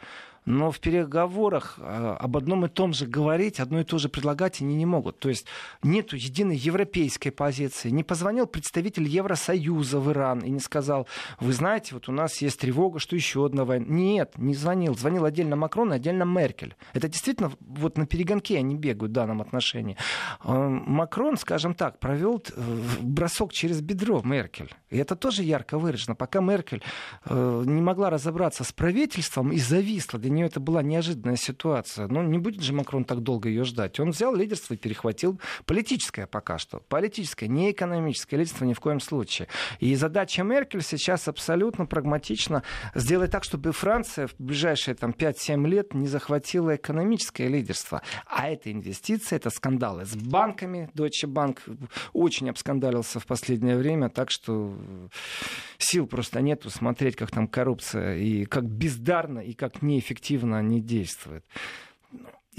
[0.45, 4.61] но в переговорах э, об одном и том же говорить, одно и то же предлагать
[4.61, 5.19] они не могут.
[5.19, 5.45] То есть
[5.83, 7.89] нет единой европейской позиции.
[7.89, 11.07] Не позвонил представитель Евросоюза в Иран и не сказал,
[11.39, 13.85] вы знаете, вот у нас есть тревога, что еще одна война.
[13.87, 14.95] Нет, не звонил.
[14.97, 16.75] Звонил отдельно Макрон, отдельно Меркель.
[16.93, 19.97] Это действительно вот на перегонке они бегают в данном отношении.
[20.43, 22.61] Э, Макрон, скажем так, провел э,
[23.01, 24.73] бросок через бедро Меркель.
[24.89, 26.15] И это тоже ярко выражено.
[26.15, 26.81] Пока Меркель
[27.29, 32.07] не могла разобраться с правительством и зависла, для нее это была неожиданная ситуация.
[32.07, 33.99] Ну, не будет же Макрон так долго ее ждать.
[33.99, 36.81] Он взял лидерство и перехватил политическое пока что.
[36.87, 39.47] Политическое, не экономическое лидерство ни в коем случае.
[39.79, 42.61] И задача Меркель сейчас абсолютно прагматично
[42.93, 48.03] сделать так, чтобы Франция в ближайшие там, 5-7 лет не захватила экономическое лидерство.
[48.27, 50.91] А это инвестиции, это скандалы с банками.
[50.93, 51.57] Deutsche Bank
[52.13, 54.75] очень обскандалился в последнее время, так что
[55.79, 60.81] сил просто нету смотреть, как там коррупция и как бездарно и как неэффективно эффективно они
[60.81, 61.45] действуют.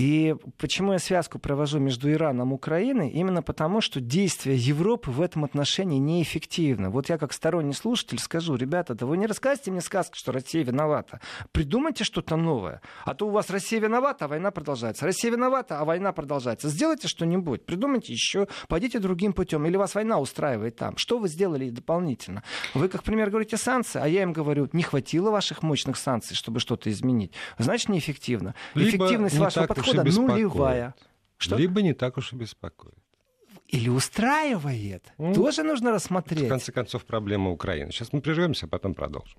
[0.00, 3.10] И почему я связку провожу между Ираном и Украиной?
[3.10, 6.88] Именно потому, что действия Европы в этом отношении неэффективны.
[6.88, 10.64] Вот я как сторонний слушатель скажу, ребята, да вы не рассказывайте мне сказку, что Россия
[10.64, 11.20] виновата.
[11.52, 12.80] Придумайте что-то новое.
[13.04, 15.04] А то у вас Россия виновата, а война продолжается.
[15.04, 16.70] Россия виновата, а война продолжается.
[16.70, 19.66] Сделайте что-нибудь, придумайте еще, пойдите другим путем.
[19.66, 20.94] Или вас война устраивает там.
[20.96, 22.42] Что вы сделали дополнительно?
[22.72, 26.58] Вы, как пример, говорите санкции, а я им говорю, не хватило ваших мощных санкций, чтобы
[26.58, 27.34] что-то изменить.
[27.58, 28.54] Значит, неэффективно.
[28.74, 30.94] Либо Эффективность вашего подхода подхода нулевая.
[31.36, 31.56] Что?
[31.56, 32.94] Либо не так уж и беспокоит.
[33.68, 35.12] Или устраивает.
[35.18, 36.46] Ну, Тоже нужно рассмотреть.
[36.46, 37.92] В конце концов, проблема Украины.
[37.92, 39.38] Сейчас мы прервемся, а потом продолжим.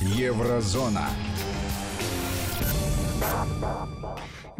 [0.00, 1.08] Еврозона.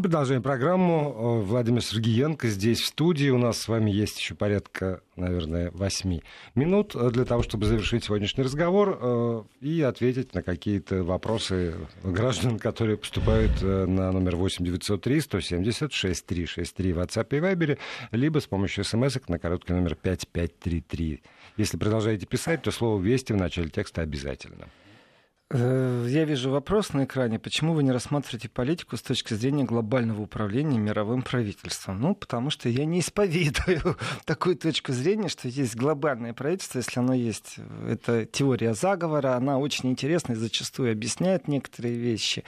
[0.02, 1.14] Продолжаем программу.
[1.16, 3.28] Э, Владимир Сергеенко здесь в студии.
[3.28, 6.24] У нас с вами есть еще порядка, наверное, восьми
[6.56, 12.96] минут для того, чтобы завершить сегодняшний разговор э, и ответить на какие-то вопросы граждан, которые
[12.96, 17.78] поступают э, на номер 8 903 170 6363 в WhatsApp и Viber,
[18.10, 21.22] либо с помощью смс на короткий номер 5533.
[21.56, 24.66] Если продолжаете писать, то слово «Вести» в начале текста обязательно.
[25.54, 27.38] Э, я вижу вопрос на экране.
[27.38, 32.00] Почему вы не рассматриваете политику с точки зрения глобального управления мировым правительством?
[32.00, 37.12] Ну, потому что я не исповедую такую точку зрения, что есть глобальное правительство, если оно
[37.12, 37.56] есть.
[37.86, 42.44] Это теория заговора, она очень интересна и зачастую объясняет некоторые вещи.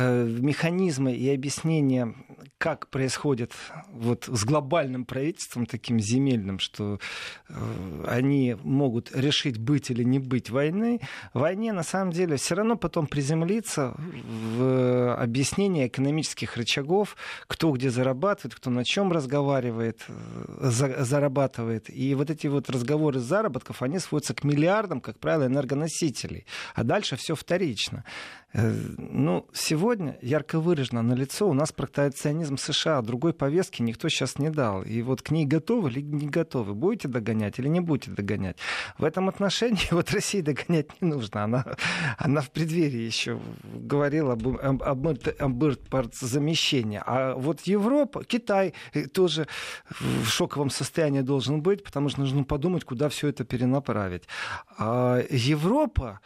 [0.00, 2.14] Э, механизмы и объяснения,
[2.58, 3.52] как происходит
[3.92, 6.98] вот с глобальным правительством, таким земельным, что
[7.48, 11.00] э, они могут решить быть или не быть войны,
[11.34, 18.54] войне на самом деле все равно потом приземлиться в объяснение экономических рычагов, кто где зарабатывает,
[18.54, 21.88] кто на чем разговаривает, э, за, зарабатывает.
[21.88, 26.46] И вот эти вот разговоры заработков, они сводятся к миллиардам, как правило, энергоносителей.
[26.74, 28.04] А дальше все вторично.
[28.52, 29.89] Ну, сегодня
[30.22, 33.02] ярко выражено на лицо у нас протекционизм США.
[33.02, 34.82] Другой повестки никто сейчас не дал.
[34.82, 36.74] И вот к ней готовы или не готовы?
[36.74, 38.56] Будете догонять или не будете догонять?
[38.98, 41.44] В этом отношении вот России догонять не нужно.
[41.44, 41.64] Она,
[42.18, 45.06] она в преддверии еще говорила об, об, об,
[45.38, 47.00] об замещении.
[47.04, 49.46] А вот Европа, Китай э, тоже
[50.00, 54.24] в шоковом состоянии должен быть, потому что нужно подумать, куда все это перенаправить.
[54.78, 56.20] А Европа,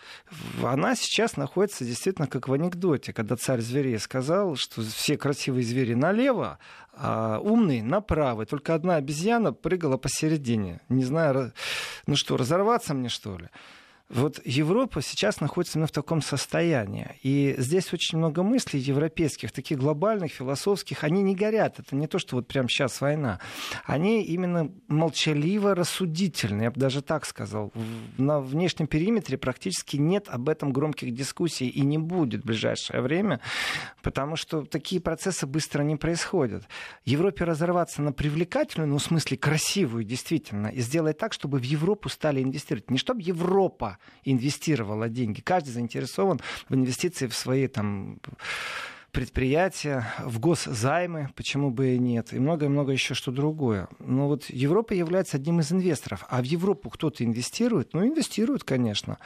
[0.63, 5.93] она сейчас находится действительно как в анекдоте, когда царь зверей сказал, что все красивые звери
[5.93, 6.59] налево,
[6.95, 8.47] а умные направо.
[8.47, 10.81] Только одна обезьяна прыгала посередине.
[10.89, 11.53] Не знаю,
[12.07, 13.51] ну что, разорваться мне что ли?
[14.15, 17.19] Вот Европа сейчас находится именно в таком состоянии.
[17.25, 21.03] И здесь очень много мыслей европейских, таких глобальных, философских.
[21.03, 21.81] Они не горят.
[21.81, 23.41] Это не то, что вот прямо сейчас война.
[23.85, 27.73] Они именно молчаливо рассудительны, я бы даже так сказал.
[28.17, 33.41] На внешнем периметре практически нет об этом громких дискуссий и не будет в ближайшее время,
[34.01, 36.63] потому что такие процессы быстро не происходят.
[37.05, 42.09] Европе разорваться на привлекательную, ну, в смысле красивую, действительно, и сделать так, чтобы в Европу
[42.09, 42.91] стали инвестировать.
[42.91, 45.41] Не чтобы Европа инвестировала деньги.
[45.41, 48.19] Каждый заинтересован в инвестиции в свои там
[49.15, 53.89] предприятия, в госзаймы, почему бы и нет, и многое-много еще что другое.
[54.01, 56.27] Но вот Европа является одним из инвесторов.
[56.29, 57.95] А в Европу кто-то инвестирует?
[57.95, 59.19] Ну, инвестирует, конечно.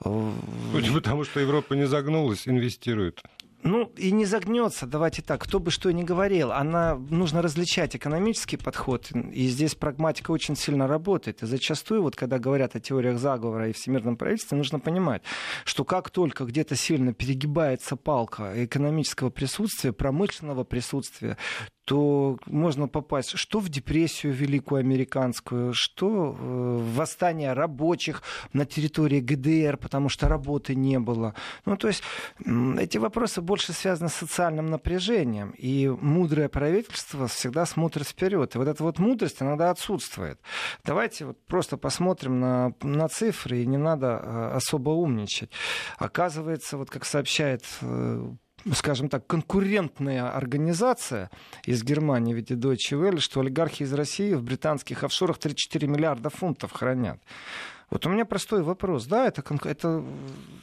[0.00, 3.22] Потому что Европа не загнулась, инвестирует.
[3.62, 6.52] Ну, и не загнется, давайте так, кто бы что ни говорил.
[6.52, 11.42] Она, нужно различать экономический подход, и здесь прагматика очень сильно работает.
[11.42, 15.22] И зачастую, вот когда говорят о теориях заговора и всемирном правительстве, нужно понимать,
[15.64, 21.36] что как только где-то сильно перегибается палка экономического присутствия, промышленного присутствия,
[21.86, 28.22] то можно попасть что в депрессию великую американскую, что в восстание рабочих
[28.52, 31.34] на территории ГДР, потому что работы не было.
[31.64, 32.02] Ну, то есть
[32.44, 38.56] эти вопросы больше связаны с социальным напряжением, и мудрое правительство всегда смотрит вперед.
[38.56, 40.40] И вот эта вот мудрость иногда отсутствует.
[40.84, 45.50] Давайте вот просто посмотрим на, на цифры, и не надо э, особо умничать.
[45.98, 48.32] Оказывается, вот как сообщает э,
[48.74, 51.30] скажем так, конкурентная организация
[51.64, 56.30] из Германии, ведь и Deutsche Welle, что олигархи из России в британских офшорах 34 миллиарда
[56.30, 57.20] фунтов хранят.
[57.90, 59.06] Вот у меня простой вопрос.
[59.06, 60.04] Да, это, это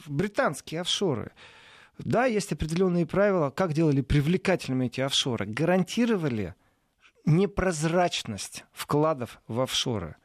[0.06, 1.32] британские офшоры.
[1.98, 5.46] Да, есть определенные правила, как делали привлекательными эти офшоры.
[5.46, 6.54] Гарантировали
[7.24, 10.16] непрозрачность вкладов в офшоры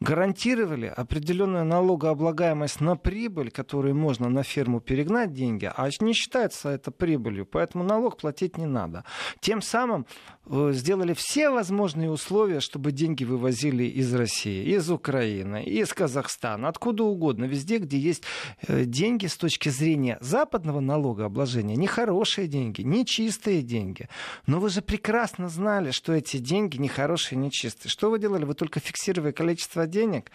[0.00, 6.90] гарантировали определенную налогооблагаемость на прибыль, которую можно на ферму перегнать деньги, а не считается это
[6.90, 9.04] прибылью, поэтому налог платить не надо.
[9.40, 10.06] Тем самым
[10.46, 17.04] э, сделали все возможные условия, чтобы деньги вывозили из России, из Украины, из Казахстана, откуда
[17.04, 18.24] угодно, везде, где есть
[18.66, 24.08] э, деньги с точки зрения западного налогообложения, не хорошие деньги, не чистые деньги.
[24.46, 27.90] Но вы же прекрасно знали, что эти деньги не хорошие, не чистые.
[27.90, 28.44] Что вы делали?
[28.44, 30.30] Вы только фиксировали количество денег,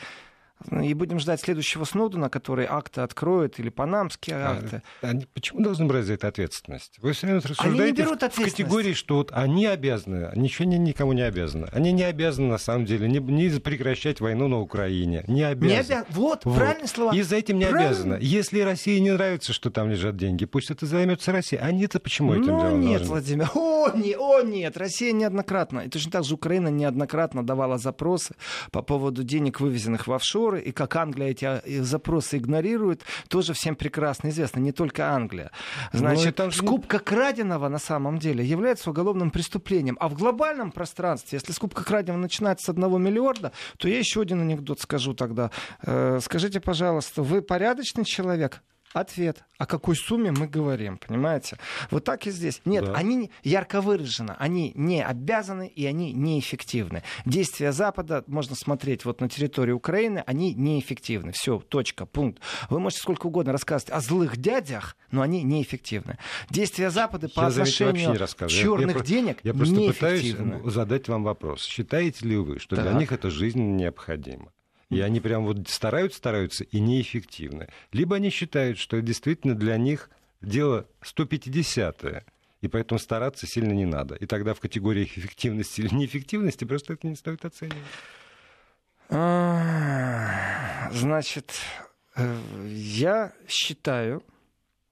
[0.72, 4.82] и будем ждать следующего Сноудена, который акты откроет, или панамские а, акты.
[5.02, 6.98] А, они почему должны брать за это ответственность?
[7.02, 10.78] Вы все время рассуждаете они не берут в, категории, что вот они обязаны, ничего не,
[10.78, 11.70] никому не обязаны.
[11.72, 15.24] Они не обязаны, на самом деле, не, не прекращать войну на Украине.
[15.28, 15.72] Не обязаны.
[15.72, 16.06] Не обя...
[16.10, 17.16] Вот, вот, правильные слова.
[17.16, 17.88] И за этим не правильно.
[17.88, 18.18] обязаны.
[18.22, 21.62] Если России не нравится, что там лежат деньги, пусть это займется Россия.
[21.62, 23.08] Они-то почему этим ну, делом нет, должны?
[23.08, 28.36] Владимир, о, не, о, нет, Россия неоднократно, и точно так же Украина неоднократно давала запросы
[28.72, 30.14] по поводу денег, вывезенных в
[30.50, 35.52] офшоры, и как Англия эти а, запросы игнорирует, тоже всем прекрасно известно, не только Англия.
[35.94, 39.98] Значит, ну, скупка краденого на самом деле является уголовным преступлением.
[40.00, 44.42] А в глобальном пространстве, если скупка краденого начинается с одного миллиарда, то я еще один
[44.42, 45.52] анекдот скажу тогда.
[45.84, 48.62] Э, скажите, пожалуйста, вы порядочный человек?
[48.94, 49.44] Ответ.
[49.60, 51.58] О какой сумме мы говорим, понимаете?
[51.92, 52.62] Вот так и здесь.
[52.66, 52.94] Нет, да.
[52.94, 57.04] они ярко выражены, они не обязаны и они неэффективны.
[57.26, 61.34] Действия Запада, можно смотреть вот на территории Украины, они неэффективны.
[61.34, 62.42] Все, точка, пункт.
[62.70, 66.18] Вы можете сколько угодно рассказывать о злых дядях, но они неэффективны.
[66.50, 68.18] Действия Запада по я отношению
[68.48, 70.36] черных я, денег Я просто пытаюсь
[70.66, 71.64] задать вам вопрос.
[71.64, 72.86] Считаете ли вы, что так.
[72.86, 74.52] для них это жизнь необходима?
[74.90, 77.70] И они прям вот стараются, стараются и неэффективны.
[77.92, 80.10] Либо они считают, что действительно для них
[80.42, 82.26] дело 150-е.
[82.62, 84.16] И поэтому стараться сильно не надо.
[84.16, 87.78] И тогда в категориях эффективности или неэффективности просто это не стоит оценивать.
[89.10, 91.54] А, значит,
[92.16, 92.38] э,
[92.68, 94.24] я считаю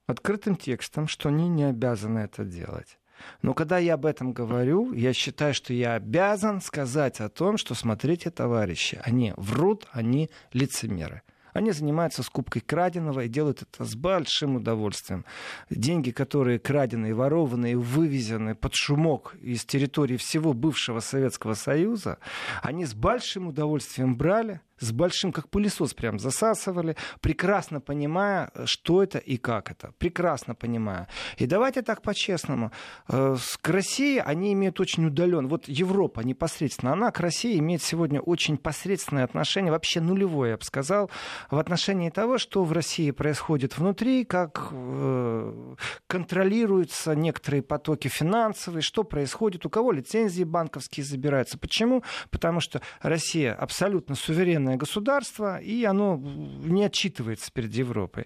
[0.06, 2.98] открытым текстом, что они не обязаны это делать.
[3.42, 7.76] Но когда я об этом говорю, я считаю, что я обязан сказать о том, что,
[7.76, 11.22] смотрите, товарищи, они врут, они лицемеры.
[11.58, 15.26] Они занимаются скупкой краденого и делают это с большим удовольствием.
[15.72, 22.20] Деньги, которые крадены, ворованы вывезены под шумок из территории всего бывшего Советского Союза,
[22.62, 29.18] они с большим удовольствием брали, с большим, как пылесос прям засасывали, прекрасно понимая, что это
[29.18, 29.94] и как это.
[29.98, 31.08] Прекрасно понимая.
[31.38, 32.72] И давайте так по-честному.
[33.10, 35.48] Э, к России они имеют очень удален.
[35.48, 40.64] Вот Европа непосредственно, она к России имеет сегодня очень посредственное отношение, вообще нулевое, я бы
[40.64, 41.10] сказал,
[41.50, 45.76] в отношении того, что в России происходит внутри, как э,
[46.08, 51.58] контролируются некоторые потоки финансовые, что происходит, у кого лицензии банковские забираются.
[51.58, 52.04] Почему?
[52.30, 58.26] Потому что Россия абсолютно суверенна суверенное государство, и оно не отчитывается перед Европой.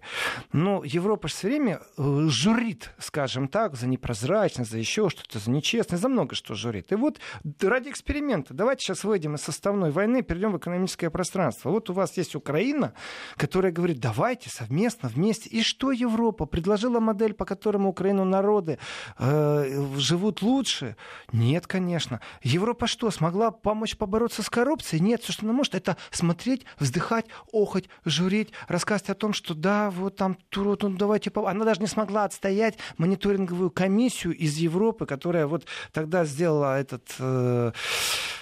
[0.51, 5.51] Но Европа же все время э, журит, скажем так, за непрозрачность, за еще что-то, за
[5.51, 6.91] нечестность, за много что журит.
[6.91, 7.19] И вот
[7.61, 11.71] ради эксперимента давайте сейчас выйдем из составной войны, перейдем в экономическое пространство.
[11.71, 12.93] Вот у вас есть Украина,
[13.37, 15.49] которая говорит, давайте совместно, вместе.
[15.49, 16.45] И что Европа?
[16.45, 18.77] Предложила модель, по которому Украину народы
[19.19, 20.95] э, живут лучше?
[21.31, 22.19] Нет, конечно.
[22.43, 25.01] Европа что, смогла помочь побороться с коррупцией?
[25.01, 29.53] Нет, все, что она может, это смотреть смотреть, вздыхать, охоть, журить, рассказывать о том, что
[29.53, 31.31] да, вот там, ну, давайте...
[31.35, 37.03] Она даже не смогла отстоять мониторинговую комиссию из Европы, которая вот тогда сделала этот...
[37.19, 37.71] Э,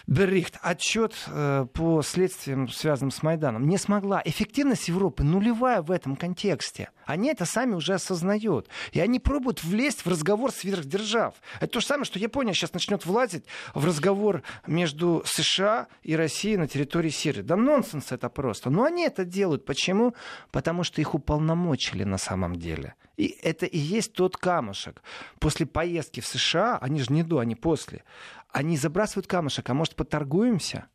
[0.07, 4.23] Беррихт, отчет э, по следствиям, связанным с Майданом, не смогла.
[4.25, 6.89] Эффективность Европы нулевая в этом контексте.
[7.09, 8.67] Они это сами уже осознают.
[8.91, 11.33] И они пробуют влезть в разговор сверхдержав.
[11.57, 16.57] Это то же самое, что Япония сейчас начнет влазить в разговор между США и Россией
[16.57, 17.41] на территории Сирии.
[17.41, 18.69] Да нонсенс это просто.
[18.69, 19.65] Но они это делают.
[19.65, 20.13] Почему?
[20.51, 22.93] Потому что их уполномочили на самом деле.
[23.17, 25.01] И это и есть тот камушек.
[25.39, 28.03] После поездки в США, они же не до, они после,
[28.51, 30.85] они забрасывают камушек, а может поторгуемся?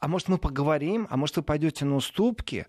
[0.00, 1.06] А может мы поговорим?
[1.10, 2.66] А может вы пойдете на уступки?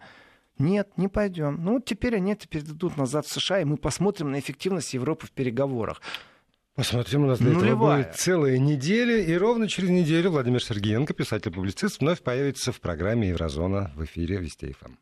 [0.62, 1.64] Нет, не пойдем.
[1.64, 5.32] Ну, теперь они это передадут назад в США, и мы посмотрим на эффективность Европы в
[5.32, 6.02] переговорах.
[6.76, 12.00] Посмотрим, у нас для этого будет целая неделя, и ровно через неделю Владимир Сергеенко, писатель-публицист,
[12.00, 14.94] вновь появится в программе «Еврозона» в эфире Вестей ФМ.